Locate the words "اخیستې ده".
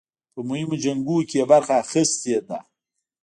1.83-2.59